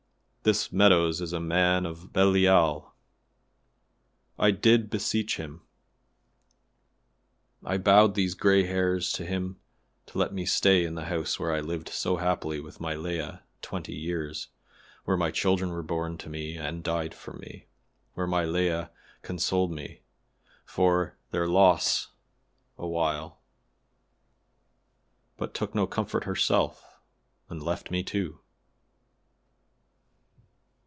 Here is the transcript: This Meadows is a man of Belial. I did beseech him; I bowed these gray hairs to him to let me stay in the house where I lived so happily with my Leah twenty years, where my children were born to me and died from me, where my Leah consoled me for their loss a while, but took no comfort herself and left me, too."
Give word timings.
This 0.43 0.71
Meadows 0.71 1.21
is 1.21 1.33
a 1.33 1.39
man 1.39 1.85
of 1.85 2.11
Belial. 2.13 2.95
I 4.39 4.49
did 4.49 4.89
beseech 4.89 5.37
him; 5.37 5.61
I 7.63 7.77
bowed 7.77 8.15
these 8.15 8.33
gray 8.33 8.63
hairs 8.63 9.11
to 9.11 9.23
him 9.23 9.59
to 10.07 10.17
let 10.17 10.33
me 10.33 10.47
stay 10.47 10.83
in 10.83 10.95
the 10.95 11.05
house 11.05 11.39
where 11.39 11.53
I 11.53 11.59
lived 11.59 11.89
so 11.89 12.17
happily 12.17 12.59
with 12.59 12.79
my 12.79 12.95
Leah 12.95 13.43
twenty 13.61 13.93
years, 13.93 14.47
where 15.03 15.15
my 15.15 15.29
children 15.29 15.69
were 15.69 15.83
born 15.83 16.17
to 16.17 16.27
me 16.27 16.57
and 16.57 16.83
died 16.83 17.13
from 17.13 17.37
me, 17.37 17.67
where 18.15 18.25
my 18.25 18.43
Leah 18.43 18.89
consoled 19.21 19.71
me 19.71 20.01
for 20.65 21.19
their 21.29 21.47
loss 21.47 22.07
a 22.79 22.87
while, 22.87 23.41
but 25.37 25.53
took 25.53 25.75
no 25.75 25.85
comfort 25.85 26.23
herself 26.23 26.99
and 27.47 27.61
left 27.61 27.91
me, 27.91 28.01
too." 28.01 28.39